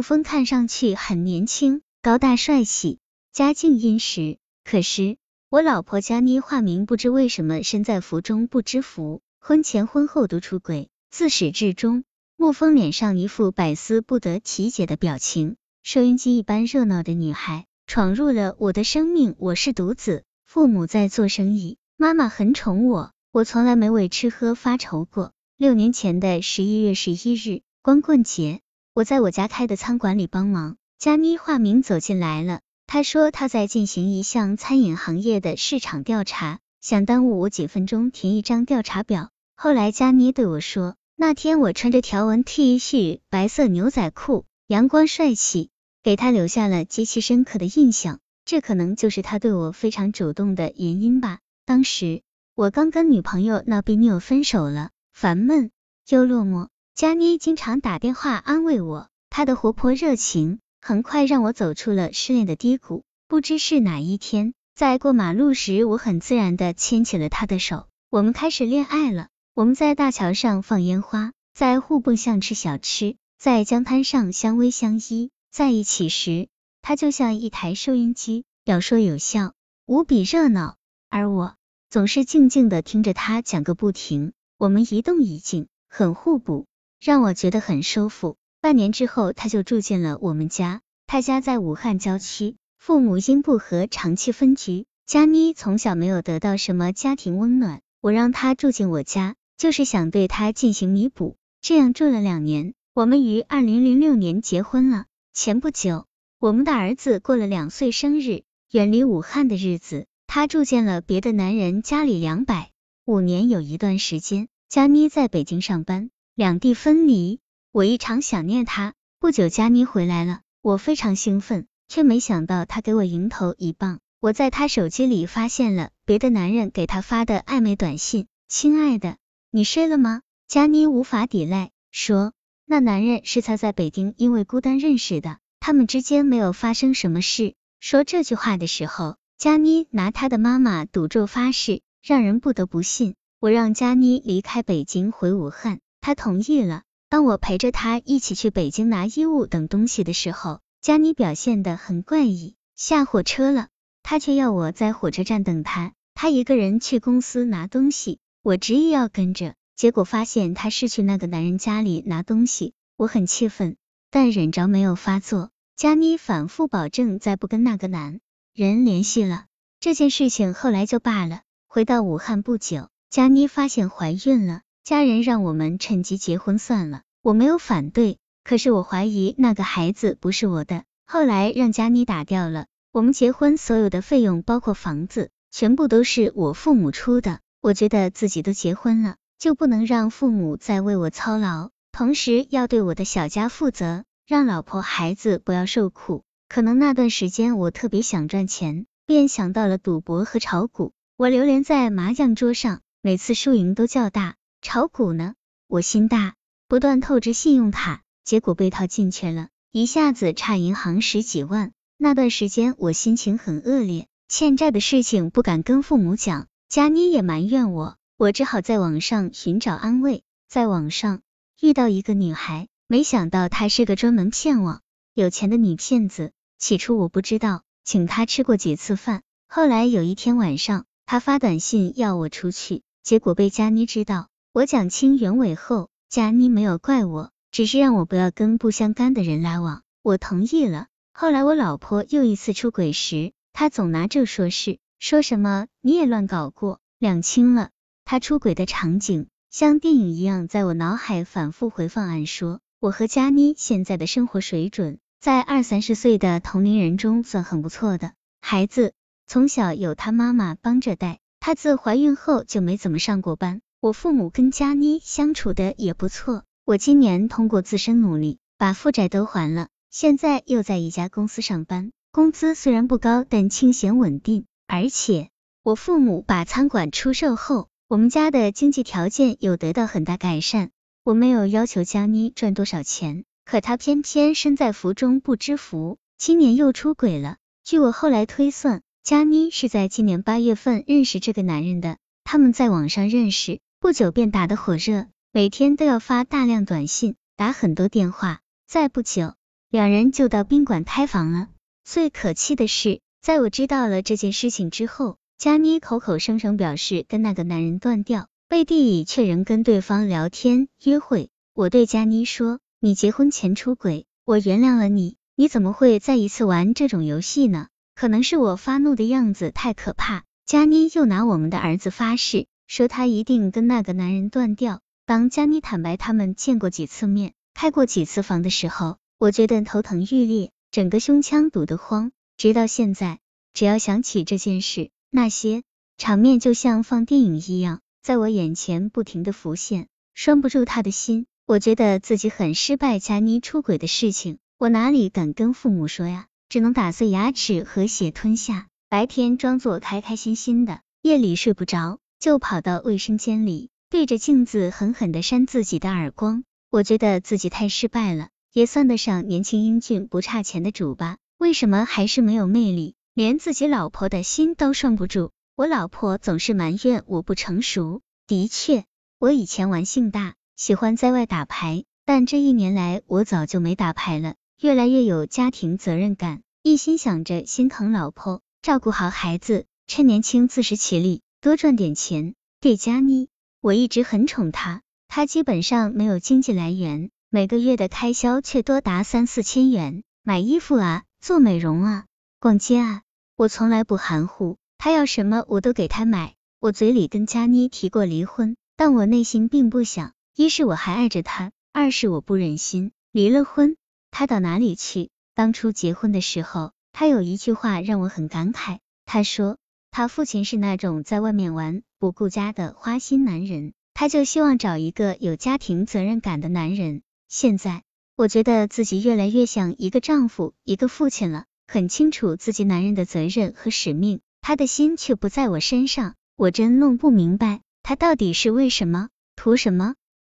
[0.00, 3.00] 陆峰看上去很年轻，高大帅气，
[3.34, 4.38] 家境殷实。
[4.64, 5.18] 可是
[5.50, 10.88] 我老婆佳妮化名不知为什么身在福中不知福，婚前婚后都出轨。
[11.10, 12.04] 自始至终，
[12.38, 15.56] 沐风脸上一副百思不得其解的表情。
[15.82, 25.32] 收音机一般热闹的女孩闯入了我的生命，我是独子，父母在做生意，妈妈很宠我，我从来没为吃喝发愁过。
[25.58, 28.62] 六年前的十一月十一日，光棍节，
[29.00, 32.60] 我在我家开的餐馆里帮忙，佳妮化名走进来了。
[32.86, 39.30] 她说她在进行一项餐饮行业的市场调查，想耽误我几分钟填一张调查表。
[39.56, 45.70] 后来佳妮对我说，那天我穿着条纹 T 恤、白色牛仔裤，阳光帅气，
[46.02, 48.18] 给她留下了极其深刻的印象。
[48.44, 51.38] 这可能就是她对我非常主动的原因吧。
[51.64, 52.20] 当时
[52.54, 54.90] 我刚跟女朋友闹别扭分手了。
[55.10, 55.70] 烦闷
[56.06, 56.68] 又落寞，
[57.00, 63.04] 佳妮经常打电话安慰我，她的活泼热情很快让我走出了失恋的低谷。
[63.26, 69.28] 不知是哪一天，在过马路时，我很自然的牵起了她的手，我们开始恋爱了。
[69.54, 75.30] 我们在大桥上放烟花，在互蹦巷吃小吃，在江滩上相偎相依。
[75.50, 76.48] 在一起时，
[76.82, 79.54] 她就像一台收音机，有说有笑，
[79.86, 80.76] 无比热闹，
[81.08, 81.54] 而我
[81.88, 84.34] 总是静静的听着她讲个不停。
[84.58, 86.66] 我们一动一静，很互补，
[87.00, 88.36] 让我觉得很舒服。
[88.60, 90.82] 半年之后，他就住进了我们家。
[91.06, 94.84] 他家在武汉郊区，父母因不和长期分居。
[95.06, 101.36] 佳妮从小没有得到什么家庭温暖，我让他住进我家，就是想对他进行弥补。
[101.62, 105.06] 这样住了两年，我们于二零零六年结婚了。
[105.32, 106.04] 前不久，
[106.38, 112.70] 我们的儿子过了两岁生日，远离武汉的日子，他住进了别的男人家里两百。
[113.06, 116.10] 五年有一段时间，佳妮在北京上班，
[116.40, 117.38] 两地分离，
[117.70, 118.94] 我异常想念他。
[119.18, 124.00] 不久，佳妮回来了，我非常兴奋，却没想到她给我迎头一棒。
[124.20, 129.18] 我在她手机里发现了别的男人给她发的暧昧短信：“亲爱的，
[129.50, 132.32] 你睡了吗？”佳妮无法抵赖，说
[132.64, 137.52] 那男人是她在北京因为孤单认识的，他们之间没有发生什么事。
[137.80, 141.82] 说这句话的时候，佳妮拿她的妈妈赌咒发誓。
[142.02, 143.14] 让人不得不信。
[143.40, 146.82] 我让佳妮离开北京回武汉，她同意了。
[147.08, 152.54] 当我陪着她一起去北京拿衣物等东西的时候，佳妮表现的很怪异。
[152.76, 153.68] 下火车了，
[154.02, 155.92] 她却要我在火车站等她。
[156.14, 162.74] 她一个人去公司拿东西，我执意要跟着，结果发现她是去那个男人家里拿东西。
[162.96, 163.76] 我很气愤，
[164.10, 165.50] 但忍着没有发作。
[165.76, 168.20] 佳妮反复保证再不跟那个男
[168.54, 169.46] 人联系了。
[169.80, 171.40] 这件事情后来就罢了。
[171.66, 177.02] 回到武汉不久，佳妮发现怀孕了，家人让我们趁机结婚算了。
[177.22, 182.66] 我没有反对，可是我怀疑那个孩子不是我的，后来让佳妮打掉了。
[182.92, 187.40] 我们结婚所有的费用，包括房子，全部都是我父母出的。
[187.60, 196.24] 我觉得自己都结婚了，就不能让父母再为我操劳，同时要对我的小家负责，让老婆孩子不要受苦。
[196.48, 200.92] 可能那段时间我特别想赚钱，便想到了赌博和炒股。
[201.16, 204.36] 我流连在麻将桌上，每次输赢都较大。
[204.62, 205.34] 炒股呢，
[205.68, 206.34] 我心大，
[206.68, 211.72] 不断透支信用卡，结果被套进去了，一下子差银行十几万。
[211.96, 220.22] 那段时间我心情很恶劣，欠债的事情不敢跟父母讲，佳妮也埋怨我，我只好在网上寻找安慰。
[220.48, 221.22] 在网上
[221.60, 224.80] 遇到一个女孩，没想到她是个专门骗我
[225.14, 226.32] 有钱的女骗子。
[226.58, 229.22] 起初我不知道，请她吃过几次饭。
[229.48, 230.84] 后来有一天晚上。
[231.06, 234.28] 她发短信要我出去，结果被佳妮知道。
[234.52, 239.84] 我讲清原委后，佳妮没有怪我，只是让我不要跟不相干的人来往。
[240.02, 240.88] 我同意了。
[241.12, 247.70] 后来我老婆又一次出轨时，她总拿这说事，说什么你也乱搞过，两清了。
[248.04, 252.08] 他出轨的场景像电影一样在我脑海反复回放。
[252.08, 258.14] 按说，我和佳妮现在的生活水准，在二三十岁的同龄人中算很不错的。
[258.40, 258.94] 孩子。
[259.28, 263.60] 从小有他妈妈帮着带，他自怀孕后就没怎么上过班。
[263.82, 266.44] 我父母跟佳妮相处的也不错。
[266.66, 274.44] 我今年通过自身努力把负债都还了，现在又在一家公司上班，工资虽然不高，但清闲稳定。
[274.66, 275.30] 而且
[275.62, 280.70] 我父母把餐馆出售后，我们家的经济条件有得到很大改善。
[281.02, 287.38] 我没有要求佳妮赚多少钱，可她偏偏身在福中不知福，今年又出轨了。
[287.64, 288.82] 据我后来推算。
[289.02, 298.40] 佳妮是在今年八月份认识这个男人的，他们在网上认识，不久便打得火热，每天都要发大量短信，打很多电话。
[298.68, 299.32] 再不久，
[299.70, 301.48] 两人就到宾馆开房了。
[301.82, 311.30] 最可气的是，在我知道了这件事情之后，佳妮口口声声表示跟那个男人断掉，背地里却仍跟对方聊天约会。
[311.54, 324.80] 我对佳妮说：“你结婚前出轨，我原谅了你，你怎么会再一次玩这种游戏呢？”可能是我发怒的样子太可怕，佳妮又拿我们的儿子发誓，说他一定跟那个男人断掉。
[325.04, 332.12] 当佳妮坦白他们见过几次面，开过几次房的时候，我觉得头疼欲裂，整个胸腔堵得慌。
[332.36, 333.18] 直到现在，
[333.52, 334.90] 只要想起这件事。
[335.10, 335.64] 那些
[335.98, 341.26] 场面就像放电影一样，在我眼前不停的浮现，拴不住他的心。
[341.46, 346.28] 我觉得自己很失败，佳妮出轨的事情，我哪里敢跟父母说呀？
[346.48, 348.68] 只能打碎牙齿和血吞下。
[348.88, 356.44] 白天装作开开心心的，夜里睡不着，就跑到卫生间里，对着镜子狠狠的扇自己的耳光。
[356.70, 361.16] 我觉得自己太失败了，也算得上年轻英俊不差钱的主吧？
[361.38, 362.94] 为什么还是没有魅力？
[363.14, 368.02] 连自己老婆的心都拴不住，我老婆总是埋怨我不成熟。
[368.26, 368.84] 的确，
[369.18, 383.28] 我以前玩性大，喜欢在外打牌，但这一年来我早就没打牌了，越来越有家庭责任感，一心想着心疼老婆，照顾好孩子，趁年轻自食其力，多赚点钱给佳妮。
[383.62, 392.04] 我一直很宠她，她基本上没有经济来源，每个月的开销却多达三四千元，买衣服啊，做美容啊。
[392.40, 393.02] 逛街啊，
[393.36, 396.34] 我从来不含糊，她要什么我都给她买。
[396.58, 400.12] 我嘴里跟佳妮提过离婚，但我内心并不想。
[400.36, 403.78] 一是我还爱着她，二是我不忍心离了婚
[404.10, 405.08] 她到哪里去。
[405.34, 408.78] 当初结婚的时候，她有一句话让我很感慨。
[409.06, 409.56] 她说
[409.90, 417.02] 他父亲是那种在外面玩不顾家的花心男人，他就希望找一个有家庭责任感的男人。
[417.28, 417.82] 现在
[418.16, 421.44] 我觉得自己越来越像一个丈夫，一个父亲了。
[421.66, 429.94] 很清楚自己男人的责任和使命，他的心却不在我身上，我真弄不明白他到底是为什么，图什么。